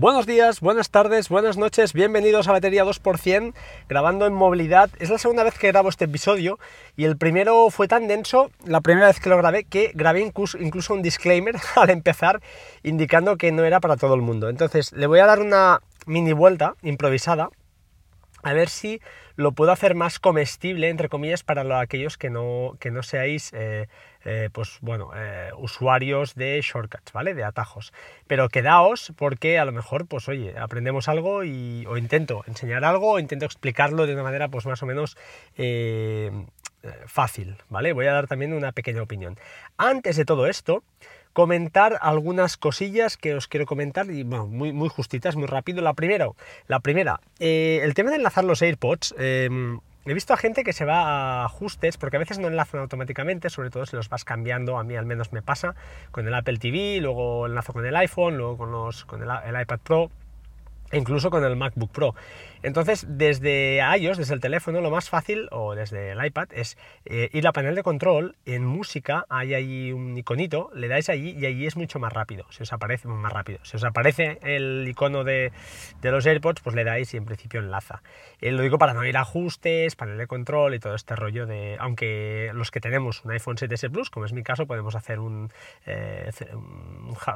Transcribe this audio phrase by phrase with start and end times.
[0.00, 3.52] Buenos días, buenas tardes, buenas noches, bienvenidos a Batería 2%,
[3.88, 4.90] grabando en movilidad.
[5.00, 6.60] Es la segunda vez que grabo este episodio
[6.96, 10.94] y el primero fue tan denso, la primera vez que lo grabé, que grabé incluso,
[10.94, 12.40] un disclaimer al empezar
[12.84, 14.48] indicando que no era para todo el mundo.
[14.48, 17.50] Entonces le voy a dar una mini vuelta improvisada
[18.42, 19.00] a ver si
[19.36, 23.88] lo puedo hacer más comestible, entre comillas, para aquellos que no, que no seáis, eh,
[24.24, 27.34] eh, pues bueno, eh, usuarios de shortcuts, ¿vale?
[27.34, 27.92] De atajos.
[28.26, 33.12] Pero quedaos porque a lo mejor, pues oye, aprendemos algo y, o intento enseñar algo,
[33.12, 35.16] o intento explicarlo de una manera, pues más o menos
[37.06, 37.92] fácil, ¿vale?
[37.92, 39.36] Voy a dar también una pequeña opinión.
[39.76, 40.82] Antes de todo esto,
[41.38, 45.82] comentar algunas cosillas que os quiero comentar y bueno, muy, muy justitas, muy rápido.
[45.82, 46.26] La primera,
[46.66, 49.14] la primera eh, el tema de enlazar los AirPods.
[49.16, 52.80] Em, he visto a gente que se va a ajustes, porque a veces no enlazan
[52.80, 55.76] automáticamente, sobre todo si los vas cambiando, a mí al menos me pasa,
[56.10, 59.78] con el Apple TV, luego enlazo con el iPhone, luego con, los, con el iPad
[59.78, 60.10] Pro,
[60.92, 62.14] incluso con el MacBook Pro.
[62.62, 67.30] Entonces, desde iOS, desde el teléfono, lo más fácil, o desde el iPad, es eh,
[67.32, 71.46] ir a panel de control, en música hay ahí un iconito, le dais allí y
[71.46, 73.60] allí es mucho más rápido, si os aparece más rápido.
[73.62, 75.52] Si os aparece el icono de,
[76.02, 78.02] los AirPods, pues le dais y en principio enlaza.
[78.40, 81.46] Eh, lo digo para no ir a ajustes, panel de control y todo este rollo
[81.46, 85.20] de, aunque los que tenemos un iPhone 7S Plus, como es mi caso, podemos hacer
[85.20, 85.50] un,
[85.86, 86.30] eh,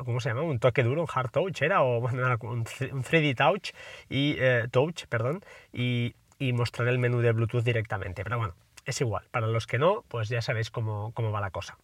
[0.04, 0.42] ¿cómo se llama?
[0.42, 3.70] Un toque duro, un hard touch, era, o bueno, un 3D touch
[4.08, 4.36] y
[4.70, 6.14] touch, perdón, y,
[6.54, 8.24] mostrar el menú de Bluetooth directamente.
[8.24, 9.24] Pero bueno, es igual.
[9.30, 11.78] Para los que no, pues ya sabéis cómo, va la cosa.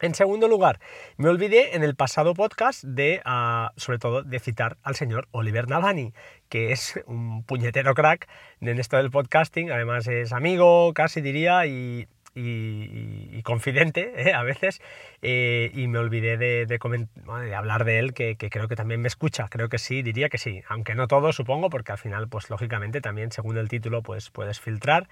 [0.00, 0.80] En segundo lugar,
[1.16, 5.68] me olvidé en el pasado podcast de, ah, sobre todo, de citar al señor Oliver
[5.68, 6.12] Nalani,
[6.48, 8.28] que es un puñetero crack
[8.60, 14.32] en esto del podcasting, además es amigo, casi diría, y y, confidente ¿eh?
[14.32, 14.80] a veces
[15.20, 19.48] eh, y me olvidé de, de, hablar de él que, creo que también me escucha
[19.48, 23.00] creo que sí diría que sí aunque no todo supongo porque al final pues lógicamente
[23.00, 25.08] también según el título pues puedes filtrar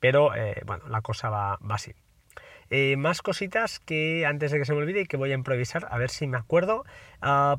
[0.00, 1.94] pero eh, bueno la cosa va, así.
[2.96, 5.98] Más cositas que antes de que se me olvide y que voy a improvisar a
[5.98, 6.86] ver si me acuerdo.
[7.20, 7.58] Ah,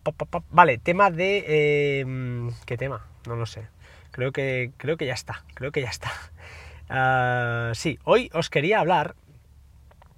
[0.50, 2.04] vale tema de
[2.66, 3.68] qué tema no lo sé.
[4.10, 6.12] Creo que creo que ya está creo que ya está
[6.90, 9.16] Ah, sí, hoy os quería hablar.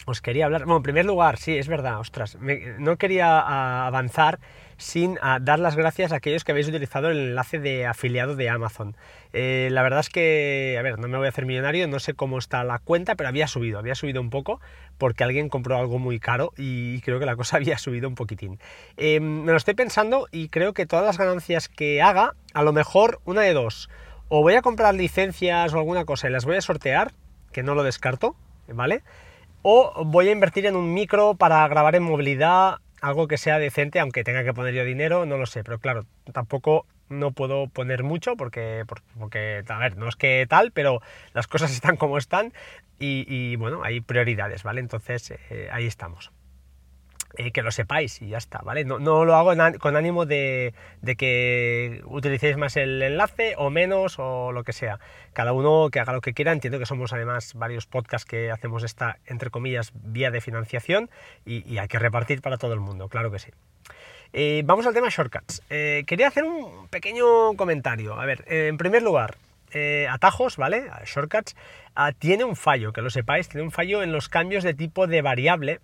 [0.05, 0.65] Os quería hablar.
[0.65, 2.37] Bueno, en primer lugar, sí, es verdad, ostras.
[2.77, 4.39] no quería ah, avanzar
[4.77, 8.49] sin ah, dar las gracias a aquellos que habéis utilizado el enlace de afiliado de
[8.49, 8.95] Amazon.
[9.33, 12.13] Eh, la verdad es que, a ver, no me voy a hacer millonario, no sé
[12.13, 14.59] cómo está la cuenta, pero había subido, había subido un poco
[14.97, 18.59] porque alguien compró algo muy caro y creo que la cosa había subido un poquitín.
[18.97, 22.73] Eh, me lo estoy pensando y creo que todas las ganancias que haga, a lo
[22.73, 23.89] mejor una de dos
[24.29, 27.11] o voy a comprar licencias o alguna cosa y las voy a sortear,
[27.51, 28.35] que no lo descarto,
[28.67, 29.03] ¿vale?
[29.61, 33.99] O voy a invertir en un micro para grabar en movilidad, algo que sea decente,
[33.99, 38.03] aunque tenga que poner yo dinero, no lo sé, pero claro, tampoco no puedo poner
[38.03, 38.83] mucho porque,
[39.17, 41.01] porque a ver, no es que tal, pero
[41.33, 42.53] las cosas están como están
[42.97, 44.79] y, bueno, hay prioridades, ¿vale?
[44.79, 46.31] Entonces eh, ahí estamos.
[47.37, 48.85] Eh, que lo sepáis y ya está, ¿vale?
[48.85, 50.73] No, lo hago con ánimo de,
[51.17, 54.99] que utilicéis más el enlace o menos o lo que sea.
[55.33, 56.53] Cada uno que haga lo que quiera.
[56.53, 61.09] Entiendo que somos además varios podcasts que hacemos esta, entre comillas, vía de financiación
[61.45, 63.51] y, hay que repartir para todo el mundo, claro que sí.
[64.31, 65.61] Eh, vamos al tema shortcuts.
[65.69, 68.19] Eh, quería hacer un pequeño comentario.
[68.19, 69.35] A ver, en primer lugar,
[70.09, 70.85] atajos, ¿vale?
[71.05, 71.55] Shortcuts,
[71.95, 75.05] ah, tiene un fallo, que lo sepáis, tiene un fallo en los cambios de tipo
[75.05, 75.81] de variable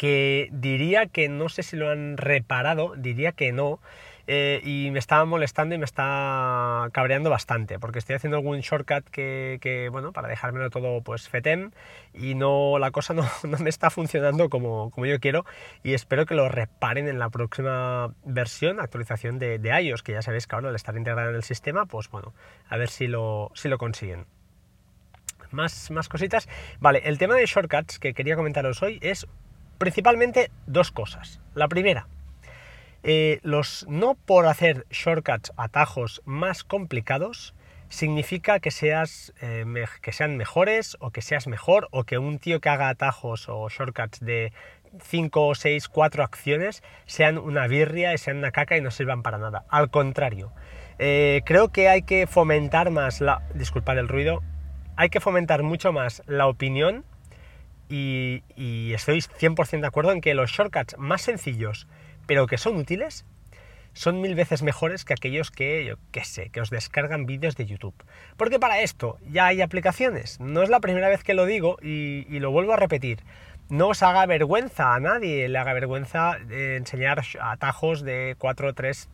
[0.00, 3.80] que diría que no sé si lo han reparado, diría que no,
[4.26, 9.04] eh, y me está molestando y me está cabreando bastante, porque estoy haciendo algún shortcut
[9.10, 11.72] que, bueno, para dejármelo todo pues fetem,
[12.14, 15.44] y no, la cosa no, me está funcionando como, como, yo quiero,
[15.82, 20.22] y espero que lo reparen en la próxima versión, actualización de, de iOS, que ya
[20.22, 22.32] sabéis que ahora al estar integrada en el sistema, pues bueno,
[22.70, 24.24] a ver si lo, si lo consiguen.
[25.50, 26.48] Más, más cositas.
[26.78, 29.26] Vale, el tema de shortcuts que quería comentaros hoy es
[29.80, 31.40] principalmente dos cosas.
[31.54, 32.06] La primera,
[33.02, 37.54] eh, los no por hacer shortcuts, atajos más complicados,
[37.88, 39.64] significa que, seas, eh,
[40.02, 43.70] que sean mejores o que seas mejor o que un tío que haga atajos o
[43.70, 44.52] shortcuts de
[45.02, 49.38] 5, 6, 4 acciones sean una birria y sean una caca y no sirvan para
[49.38, 49.64] nada.
[49.70, 50.52] Al contrario,
[50.98, 53.42] eh, creo que hay que fomentar más la...
[53.54, 54.42] Disculpad el ruido.
[54.96, 57.06] Hay que fomentar mucho más la opinión
[57.90, 61.86] y, estoy 100% de acuerdo en que los shortcuts más sencillos,
[62.26, 63.24] pero que son útiles,
[63.92, 67.66] son mil veces mejores que aquellos que, yo qué sé, que os descargan vídeos de
[67.66, 67.94] YouTube.
[68.36, 70.38] Porque para esto ya hay aplicaciones.
[70.38, 73.20] No es la primera vez que lo digo y, lo vuelvo a repetir.
[73.68, 79.08] No os haga vergüenza a nadie, le haga vergüenza enseñar atajos de 4, 3,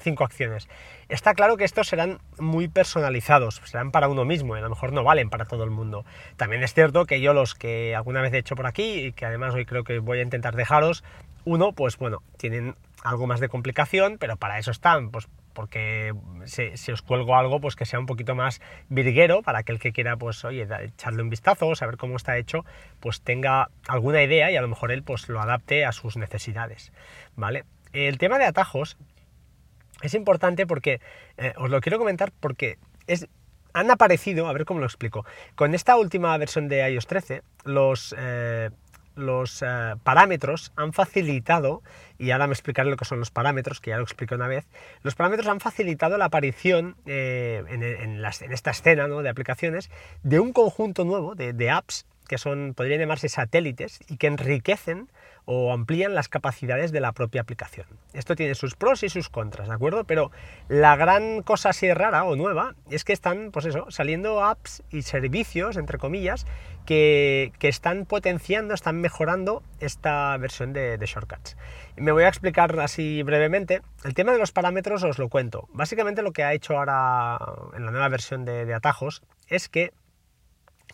[0.00, 0.68] cinco acciones.
[1.08, 4.92] Está claro que estos serán muy personalizados, serán para uno mismo y a lo mejor
[4.92, 6.04] no valen para todo el mundo.
[6.36, 9.26] También es cierto que yo los que alguna vez he hecho por aquí y que
[9.26, 11.04] además hoy creo que voy a intentar dejaros,
[11.44, 16.12] uno, pues bueno, tienen algo más de complicación, pero para eso están, pues porque
[16.46, 19.92] si, os cuelgo algo, pues que sea un poquito más virguero para que el que
[19.92, 22.64] quiera, pues oye, echarle un vistazo, saber cómo está hecho,
[23.00, 26.92] pues tenga alguna idea y a lo mejor él pues lo adapte a sus necesidades,
[27.36, 27.64] ¿vale?
[27.92, 28.96] El tema de atajos
[30.06, 31.00] es importante porque,
[31.36, 32.78] eh, os lo quiero comentar porque
[33.72, 38.14] han aparecido, a ver cómo lo explico, con esta última versión de iOS 13, los...
[38.16, 38.70] Eh,
[39.16, 41.82] eh, parámetros han facilitado,
[42.18, 44.66] y ahora me explicaré lo que son los parámetros, que ya lo expliqué una vez,
[45.02, 49.90] los parámetros han facilitado la aparición en, esta escena de aplicaciones
[50.24, 55.08] de un conjunto nuevo de, apps que son, podrían llamarse satélites y que enriquecen
[55.46, 57.86] o amplían las capacidades de la propia aplicación.
[58.12, 60.04] Esto tiene sus pros y sus contras, ¿de acuerdo?
[60.04, 60.30] Pero
[60.68, 65.02] la gran cosa así rara o nueva es que están, pues eso, saliendo apps y
[65.02, 66.46] servicios, entre comillas,
[66.86, 71.56] que, están potenciando, están mejorando esta versión de, Shortcuts.
[71.96, 73.82] Me voy a explicar así brevemente.
[74.04, 75.68] El tema de los parámetros os lo cuento.
[75.72, 77.38] Básicamente lo que ha hecho ahora
[77.74, 79.92] en la nueva versión de atajos es que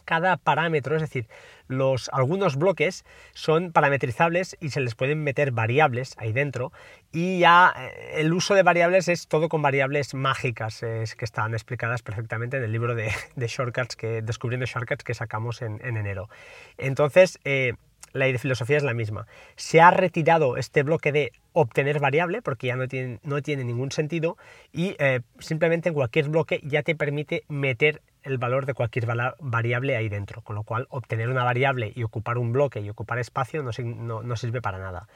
[0.05, 1.27] cada parámetro, es decir,
[1.69, 6.73] los, algunos bloques son parametrizables y se les pueden meter variables ahí dentro
[7.13, 11.55] y ya eh, el uso de variables es todo con variables mágicas es, que están
[11.55, 16.29] explicadas perfectamente en el libro de, shortcuts que descubriendo shortcuts que sacamos en, enero.
[16.77, 17.75] Entonces, eh,
[18.13, 19.27] la filosofía es la misma.
[19.57, 23.93] Se ha retirado este bloque de obtener variable porque ya no tiene, no tiene ningún
[23.93, 24.37] sentido
[24.73, 29.07] y eh, simplemente en cualquier bloque ya te permite meter el valor de cualquier
[29.41, 33.19] variable ahí dentro, con lo cual obtener una variable y ocupar un bloque y ocupar
[33.19, 35.09] espacio no, sirve para nada.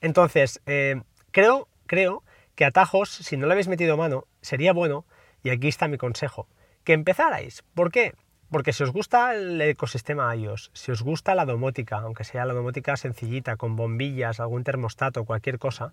[0.00, 1.00] Entonces, eh,
[1.30, 2.22] creo, creo
[2.54, 5.04] que atajos, si no le habéis metido mano, sería bueno,
[5.42, 6.46] y aquí está mi consejo,
[6.84, 7.62] que empezarais.
[7.74, 8.14] ¿Por qué?
[8.50, 12.52] Porque si os gusta el ecosistema iOS, si os gusta la domótica, aunque sea la
[12.52, 15.92] domótica sencillita, con bombillas, algún termostato, cualquier cosa,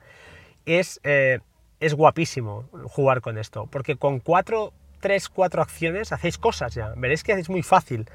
[0.65, 1.39] es, eh,
[1.79, 6.93] es guapísimo jugar con esto, porque con cuatro tres, cuatro acciones, hacéis cosas ya.
[6.95, 8.09] Veréis que es muy fácil.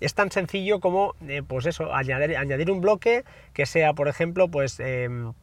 [0.00, 4.48] Es tan sencillo como, eh, pues eso, añadir, añadir, un bloque que sea, por ejemplo,
[4.48, 5.34] pues, em,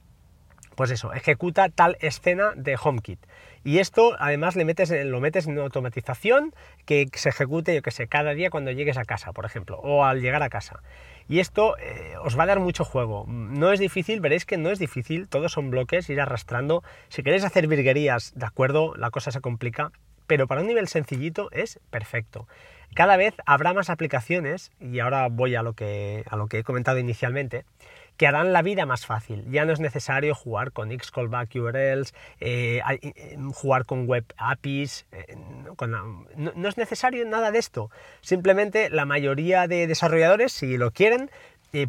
[0.76, 3.20] pues eso, ejecuta tal escena de HomeKit.
[3.64, 6.54] Y esto, además, le metes, lo metes en automatización
[6.86, 10.06] que se ejecute, yo que sé, cada día cuando llegues a casa, por ejemplo, o
[10.06, 10.82] al llegar a casa.
[11.28, 13.26] Y esto eh, os va a dar mucho juego.
[13.28, 16.84] No es difícil, veréis que no es difícil, todos son bloques, ir arrastrando.
[17.10, 19.92] Si queréis hacer virguerías, de acuerdo, la cosa se complica,
[20.27, 22.47] pero para un nivel sencillito es perfecto.
[22.94, 26.63] Cada vez habrá más aplicaciones, y ahora voy a lo que, a lo que he
[26.63, 27.65] comentado inicialmente,
[28.18, 29.45] que harán la vida más fácil.
[29.50, 35.35] Ya no es necesario jugar con Xcallback URLs, eh, eh, jugar con web APIs, eh,
[36.35, 37.91] no, es necesario nada de esto.
[38.21, 41.29] Simplemente la mayoría de desarrolladores, si lo quieren,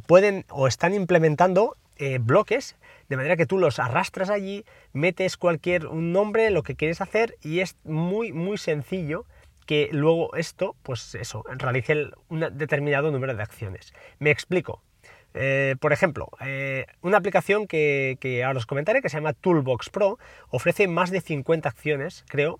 [0.06, 1.76] pueden o están implementando
[2.20, 2.76] bloques
[3.08, 7.36] de manera que tú los arrastras allí, metes cualquier un nombre, lo que quieres hacer
[7.42, 9.24] y es muy muy sencillo
[9.68, 13.92] que luego esto, pues eso, realice un determinado número de acciones.
[14.18, 14.82] Me explico.
[15.34, 19.90] Eh, por ejemplo, eh, una aplicación que, que, ahora os comentaré, que se llama Toolbox
[19.90, 22.58] Pro, ofrece más de 50 acciones, creo,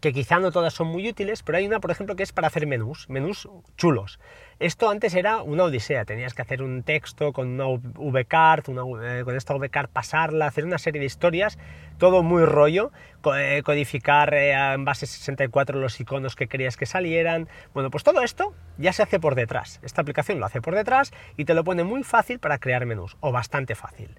[0.00, 2.46] que quizá no todas son muy útiles, pero hay una, por ejemplo, que es para
[2.46, 4.18] hacer menús, menús chulos.
[4.58, 9.24] Esto antes era una odisea, tenías que hacer un texto con una VCard, una, eh,
[9.24, 11.58] con esta VCard pasarla, hacer una serie de historias,
[11.98, 12.90] todo muy rollo,
[13.36, 17.48] eh, codificar eh, en base 64 los iconos que querías que salieran.
[17.72, 19.80] Bueno, pues todo esto ya se hace por detrás.
[19.82, 23.16] Esta aplicación lo hace por detrás y te lo pone muy fácil para crear menús,
[23.20, 24.16] o bastante fácil.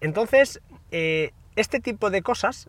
[0.00, 2.68] Entonces, este tipo de cosas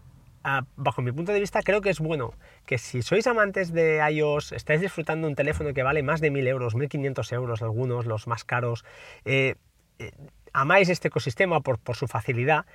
[0.75, 2.33] bajo mi punto de vista, creo que es bueno
[2.65, 6.47] que si sois amantes de iOS, estáis disfrutando un teléfono que vale más de 1000
[6.47, 8.83] euros, 1500 euros, algunos, los más caros,
[9.25, 9.55] eh,
[9.99, 10.11] eh,
[10.53, 12.65] amáis este ecosistema por, por su facilidad,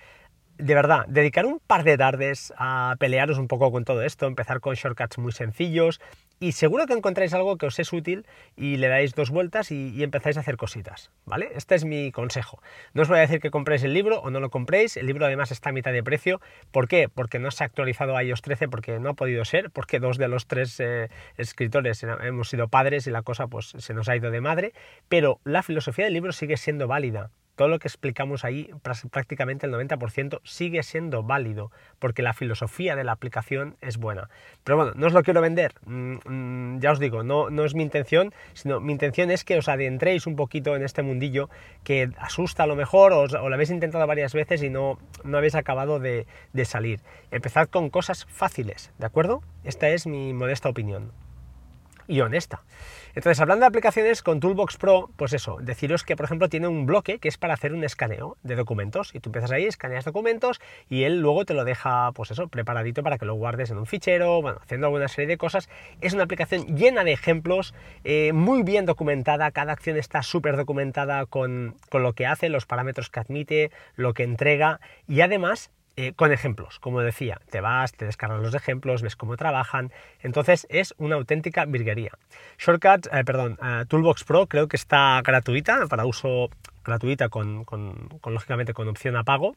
[0.58, 4.60] de verdad, dedicar un par de tardes a pelearos un poco con todo esto, empezar
[4.60, 6.00] con shortcuts muy sencillos
[6.38, 8.26] y seguro que encontráis algo que os es útil
[8.56, 11.50] y le dais dos vueltas y, empezáis a hacer cositas, ¿vale?
[11.54, 12.60] Este es mi consejo.
[12.92, 15.26] No os voy a decir que compréis el libro o no lo compréis, el libro
[15.26, 16.40] además está a mitad de precio.
[16.70, 17.08] ¿Por qué?
[17.08, 20.18] Porque no se ha actualizado a iOS 13 porque no ha podido ser, porque dos
[20.18, 24.16] de los tres eh, escritores hemos sido padres y la cosa pues se nos ha
[24.16, 24.72] ido de madre,
[25.08, 28.70] pero la filosofía del libro sigue siendo válida todo lo que explicamos ahí,
[29.10, 34.28] prácticamente el 90% sigue siendo válido, porque la filosofía de la aplicación es buena.
[34.62, 37.74] Pero bueno, no os lo quiero vender, mm, mm, ya os digo, no, no es
[37.74, 41.48] mi intención, sino mi intención es que os adentréis un poquito en este mundillo
[41.82, 45.54] que asusta a lo mejor, o, lo habéis intentado varias veces y no, no habéis
[45.54, 47.00] acabado de, de salir.
[47.30, 49.42] Empezad con cosas fáciles, ¿de acuerdo?
[49.64, 51.25] Esta es mi modesta opinión
[52.06, 52.62] y honesta.
[53.16, 56.84] Entonces, hablando de aplicaciones con Toolbox Pro, pues eso, deciros que, por ejemplo, tiene un
[56.84, 59.14] bloque que es para hacer un escaneo de documentos.
[59.14, 60.60] Y tú empiezas ahí, escaneas documentos
[60.90, 63.86] y él luego te lo deja, pues eso, preparadito para que lo guardes en un
[63.86, 65.70] fichero, bueno, haciendo alguna serie de cosas.
[66.02, 71.24] Es una aplicación llena de ejemplos, eh, muy bien documentada, cada acción está súper documentada
[71.24, 76.12] con, con lo que hace, los parámetros que admite, lo que entrega y además eh,
[76.12, 80.94] con ejemplos, como decía, te vas, te descargas los ejemplos, ves cómo trabajan, entonces es
[80.98, 82.10] una auténtica virguería.
[82.58, 86.50] Shortcut, eh, perdón, eh, Toolbox Pro creo que está gratuita, para uso
[86.84, 87.64] gratuita con,
[88.26, 89.56] lógicamente con opción a pago,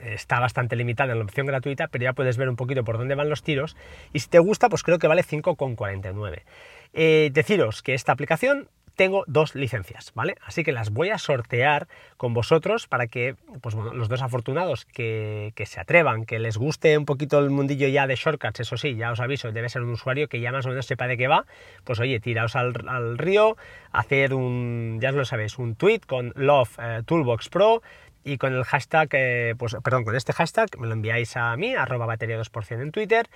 [0.00, 3.14] está bastante limitada en la opción gratuita, pero ya puedes ver un poquito por dónde
[3.14, 3.76] van los tiros.
[4.12, 7.32] Y si te gusta, pues creo que vale 5,49.
[7.32, 10.36] deciros que esta aplicación tengo dos licencias, ¿vale?
[10.44, 14.84] Así que las voy a sortear con vosotros para que, pues bueno, los dos afortunados
[14.84, 18.96] que, se atrevan, que les guste un poquito el mundillo ya de shortcuts, eso sí,
[18.96, 21.28] ya os aviso, debe ser un usuario que ya más o menos sepa de qué
[21.28, 21.46] va,
[21.84, 23.56] pues oye, tiraos al, río,
[23.92, 27.82] hacer un, ya lo sabéis, un tweet con Love eh, Toolbox Pro,
[28.24, 31.74] y con el hashtag, eh, pues perdón, con este hashtag me lo enviáis a mí,
[31.74, 33.28] arroba batería 2% en Twitter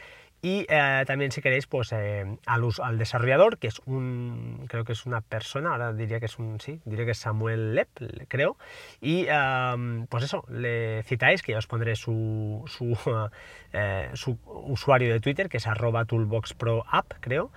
[0.43, 5.07] y eh, también si queréis pues eh, al, desarrollador que es un creo que es
[5.07, 7.89] una persona ahora diría que es un sí diría que es Samuel Lepp
[8.29, 8.57] creo
[9.01, 9.27] y
[10.09, 12.97] pues eso le citáis que ya os pondré su su,
[13.73, 17.51] eh, su usuario de Twitter que es arroba toolboxproapp creo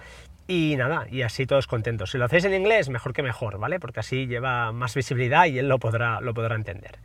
[0.50, 2.10] y nada, y así todos contentos.
[2.10, 3.80] Si lo hacéis en inglés, mejor que mejor, ¿vale?
[3.80, 6.98] Porque así lleva más visibilidad y él lo podrá, lo podrá entender.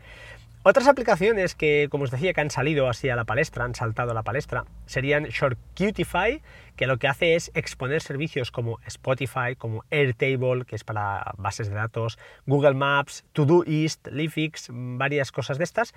[0.67, 4.13] Otras aplicaciones que, como os decía, que han salido así a la palestra, han saltado
[4.13, 6.41] a la palestra, serían ShortCutify,
[6.75, 11.69] que lo que hace es exponer servicios como Spotify, como Airtable, que es para bases
[11.69, 15.93] de datos, Google Maps, Todoist, Leafix, varias cosas de estas.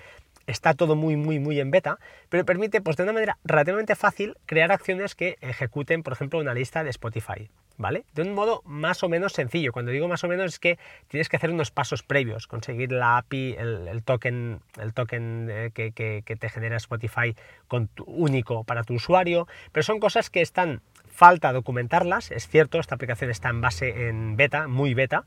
[0.47, 1.97] Está todo muy, muy, muy en beta,
[2.27, 6.53] pero permite, pues de una manera relativamente fácil, crear acciones que ejecuten, por ejemplo, una
[6.53, 7.49] lista de Spotify.
[7.77, 8.05] ¿Vale?
[8.13, 9.71] De un modo más o menos sencillo.
[9.71, 13.17] Cuando digo más o menos es que tienes que hacer unos pasos previos, conseguir la
[13.17, 17.35] API, el, token, el token eh, que, te genera Spotify
[17.67, 22.93] con único para tu usuario, pero son cosas que están falta documentarlas, es cierto, esta
[22.93, 25.23] aplicación está en base en beta, muy beta,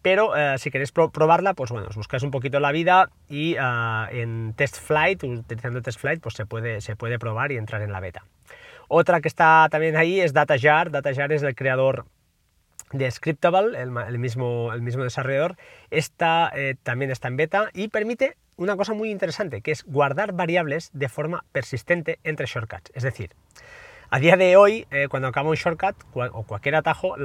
[0.00, 3.58] pero eh, si queréis probarla, pues bueno, os un poquito la vida y eh,
[4.12, 7.92] en Test Flight, utilizando Test Flight, pues se puede, se puede probar y entrar en
[7.92, 8.24] la beta.
[8.88, 10.90] Otra que está también ahí es DataJar.
[10.90, 12.06] DataJar es el creador
[12.92, 15.56] de Scriptable, el, mismo, el desarrollador.
[15.90, 20.32] Esta eh, también está en beta y permite una cosa muy interesante, que es guardar
[20.32, 22.92] variables de forma persistente entre shortcuts.
[22.94, 23.30] Es decir,
[24.10, 27.16] a día de hoy, eh, cuando acaba un shortcut o cualquier atajo,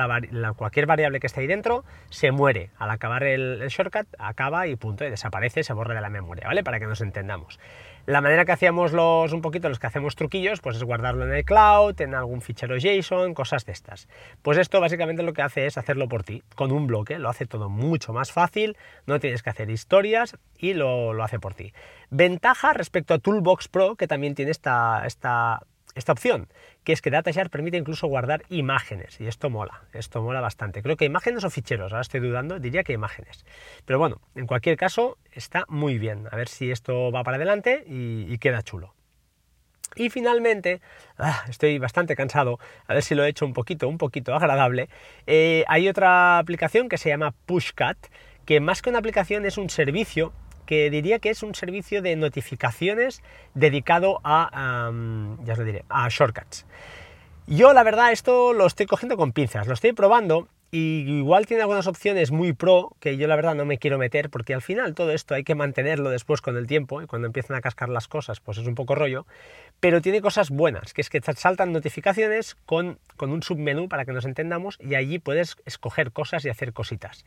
[0.56, 2.72] cualquier variable que esté ahí dentro se muere.
[2.80, 6.64] Al acabar el, shortcut, acaba y punto, y desaparece, se borra de la memoria, ¿vale?
[6.64, 7.60] Para que nos entendamos.
[8.10, 11.32] La manera que hacíamos los, un poquito los que hacemos truquillos, pues es guardarlo en
[11.32, 14.08] el cloud, en algún fichero JSON, cosas de estas.
[14.42, 17.46] Pues esto básicamente lo que hace es hacerlo por ti, con un bloque, lo hace
[17.46, 21.72] todo mucho más fácil, no tienes que hacer historias y lo, lo hace por ti.
[22.10, 25.62] Ventaja respecto a Toolbox Pro, que también tiene esta, esta
[25.96, 26.48] esta opción,
[26.84, 30.82] que es que DataShare permite incluso guardar imágenes, y esto mola, esto mola bastante.
[30.82, 33.46] Creo que imágenes o ficheros, ahora estoy dudando, diría que imágenes.
[33.86, 37.84] Pero bueno, en cualquier caso, está muy bien, a ver si esto va para adelante
[37.88, 38.94] y, queda chulo.
[39.96, 40.82] Y finalmente,
[41.18, 44.88] ah, estoy bastante cansado, a ver si lo he hecho un poquito, un poquito agradable.
[45.26, 47.98] Eh, hay otra aplicación que se llama Pushcat,
[48.46, 50.32] que más que una aplicación es un servicio
[50.70, 53.24] que diría que es un servicio de notificaciones
[53.56, 54.92] dedicado a,
[55.44, 56.68] ya os lo diré, a shortcuts.
[57.48, 61.64] Yo la verdad esto lo estoy cogiendo con pinzas, lo estoy probando y igual tiene
[61.64, 64.94] algunas opciones muy pro que yo la verdad no me quiero meter porque al final
[64.94, 68.08] todo esto hay que mantenerlo después con el tiempo y cuando empiezan a cascar las
[68.08, 69.26] cosas pues es un poco rollo,
[69.80, 74.14] pero tiene cosas buenas, que es que saltan notificaciones con, con un submenú para que
[74.14, 77.26] nos entendamos y allí puedes escoger cosas y hacer cositas.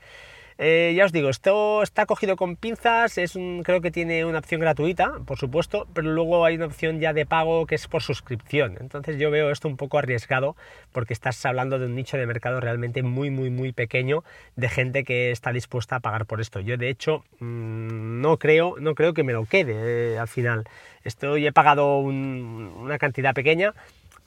[0.64, 4.60] Eh, ya os digo, esto está cogido con pinzas, es creo que tiene una opción
[4.60, 8.76] gratuita, por supuesto, pero luego hay una opción ya de pago que es por suscripción.
[8.78, 10.54] Entonces yo veo esto un poco arriesgado
[10.92, 14.22] porque estás hablando de un nicho de mercado realmente muy, muy, muy pequeño
[14.54, 16.60] de gente que está dispuesta a pagar por esto.
[16.60, 20.62] Yo de hecho mm, no, creo, no creo que me lo quede eh, al final.
[21.02, 23.74] Esto he pagado una cantidad pequeña,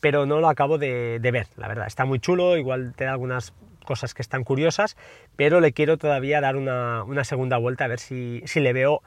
[0.01, 1.87] pero no lo acabo de ver, la verdad.
[1.87, 3.53] Está muy chulo, igual te da algunas
[3.85, 4.97] cosas que están curiosas,
[5.35, 9.01] pero le quiero todavía dar una, segunda vuelta a ver si, le veo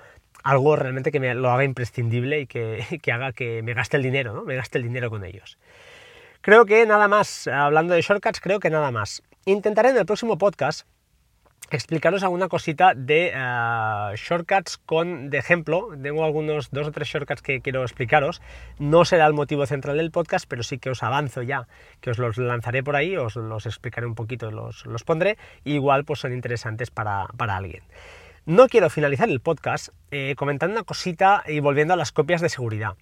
[0.45, 4.03] algo realmente que me lo haga imprescindible y que, que, haga que me gaste el
[4.03, 4.45] dinero, ¿no?
[4.45, 5.59] Me gaste el dinero con ellos.
[6.41, 9.23] Creo que nada más, hablando de shortcuts, creo que nada más.
[9.45, 10.87] Intentaré en el próximo podcast
[11.71, 15.89] explicaros alguna cosita de eh, shortcuts con de ejemplo.
[16.03, 18.41] Tengo algunos dos o tres shortcuts que quiero explicaros.
[18.79, 21.69] No será el motivo central del podcast, pero sí que os avanzo ya,
[22.01, 25.37] que os los lanzaré por ahí, os los explicaré un poquito, los, los pondré.
[25.65, 27.83] igual pues son interesantes para, alguien.
[28.47, 32.49] No quiero finalizar el podcast eh, comentando una cosita y volviendo a las copias de
[32.49, 32.95] seguridad.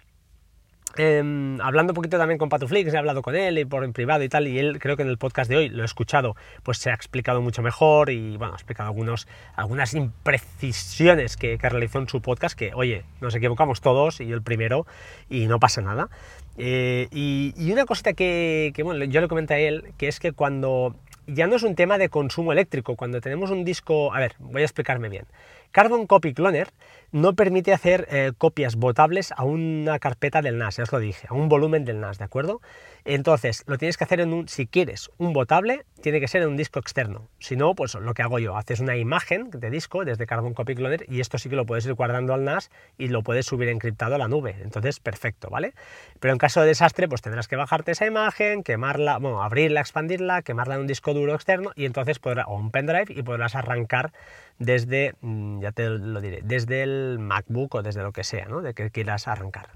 [0.95, 4.23] Em, hablando un poquito también con Patuflix, he hablado con él y por en privado
[4.23, 6.77] y tal, y él creo que en el podcast de hoy lo he escuchado, pues
[6.77, 12.07] se ha explicado mucho mejor y bueno, ha explicado algunos, algunas imprecisiones que, realizó en
[12.07, 14.87] su podcast, que oye, nos equivocamos todos y yo el primero
[15.29, 16.09] y no pasa nada.
[16.57, 20.95] Eh, y, una cosita que, que, yo le comenté a él, que es que cuando
[21.27, 24.61] ya no es un tema de consumo eléctrico, cuando tenemos un disco, a ver, voy
[24.61, 25.25] a explicarme bien.
[25.71, 26.69] Carbon Copy Cloner
[27.11, 31.27] no permite hacer eh, copias botables a una carpeta del NAS, ya os lo dije,
[31.29, 32.61] a un volumen del NAS, ¿de acuerdo?
[33.05, 36.49] Entonces, lo tienes que hacer en un, si quieres un botable, tiene que ser en
[36.49, 37.29] un disco externo.
[37.39, 40.75] Si no, pues lo que hago yo, haces una imagen de disco desde Carbon Copy
[40.75, 43.69] Cloner y esto sí que lo puedes ir guardando al NAS y lo puedes subir
[43.69, 44.57] encriptado a la nube.
[44.61, 45.73] Entonces, perfecto, ¿vale?
[46.19, 50.41] Pero en caso de desastre, pues tendrás que bajarte esa imagen, quemarla, bueno, abrirla, expandirla,
[50.41, 54.11] quemarla en un disco duro externo y entonces podrás, o un pendrive y podrás arrancar
[54.59, 58.47] desde, mm, ya te lo diré, desde el MacBook o desde lo que sea.
[58.47, 59.69] De que quieras arrancar.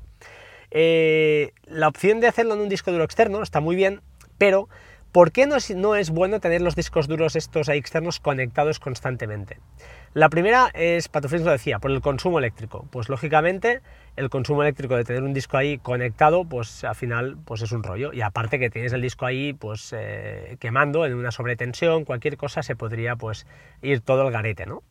[0.71, 4.01] Eh, la opción de hacerlo en un disco duro externo está muy bien,
[4.37, 4.69] pero
[5.11, 8.79] ¿por qué no es, no es bueno tener los discos duros estos ahí externos conectados
[8.79, 9.59] constantemente?
[10.13, 12.85] La primera es, Patufrins lo decía, por el consumo eléctrico.
[12.91, 13.81] Pues lógicamente
[14.17, 17.81] el consumo eléctrico de tener un disco ahí conectado, pues al final pues es un
[17.81, 18.11] rollo.
[18.11, 22.61] Y aparte que tienes el disco ahí pues eh, quemando en una sobretensión, cualquier cosa
[22.61, 23.47] se podría pues
[23.81, 24.83] ir todo el garete, ¿no?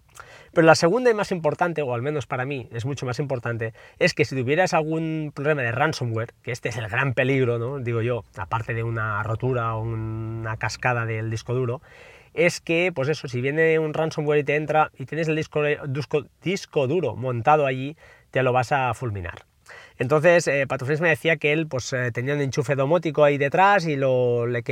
[0.52, 3.72] Pero la segunda y más importante, o al menos para mí es mucho más importante,
[3.98, 7.78] es que si tuvieras algún problema de ransomware, que este es el gran peligro, ¿no?
[7.78, 11.80] digo yo, aparte de una rotura o una cascada del disco duro,
[12.34, 15.62] es que, pues eso, si viene un ransomware y te entra y tienes el disco,
[16.42, 17.96] disco duro montado allí,
[18.30, 19.49] te lo vas a fulminar.
[19.98, 20.66] Entonces, eh,
[21.00, 24.62] me decía que él pues, eh, tenía un enchufe domótico ahí detrás y lo, le,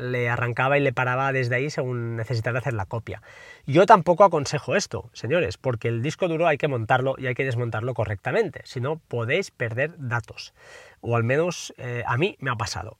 [0.00, 3.22] le arrancaba y le paraba desde ahí según necesitara hacer la copia.
[3.66, 7.44] Yo tampoco aconsejo esto, señores, porque el disco duro hay que montarlo y hay que
[7.44, 10.54] desmontarlo correctamente, si no podéis perder datos.
[11.00, 12.98] O al menos eh, a mí me ha pasado.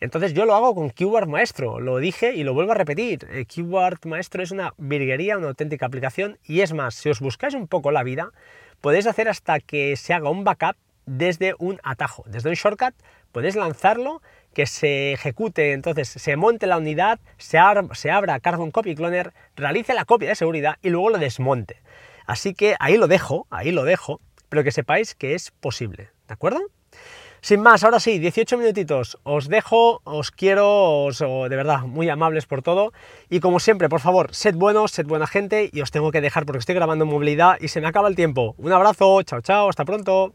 [0.00, 3.28] Entonces yo lo hago con Keyword Maestro, lo dije y lo vuelvo a repetir.
[3.30, 7.52] Eh, Keyword Maestro es una virguería, una auténtica aplicación y es más, si os buscáis
[7.52, 8.30] un poco la vida,
[8.80, 12.94] podéis hacer hasta que se haga un backup desde un atajo, desde un shortcut,
[13.30, 14.22] podéis lanzarlo,
[14.54, 17.58] que se ejecute, entonces se monte la unidad, se,
[17.92, 21.82] se abra Carbon Copy Cloner, realice la copia de seguridad y luego lo desmonte.
[22.26, 26.34] Así que ahí lo dejo, ahí lo dejo, pero que sepáis que es posible, ¿de
[26.34, 26.60] acuerdo?
[27.42, 29.18] Sin más, ahora sí, 18 minutitos.
[29.22, 32.92] Os dejo, os quiero, os, de verdad, muy amables por todo.
[33.30, 36.44] Y como siempre, por favor, sed buenos, sed buena gente y os tengo que dejar
[36.44, 38.54] porque estoy grabando en movilidad y se me acaba el tiempo.
[38.58, 40.34] Un abrazo, chao, chao, hasta pronto.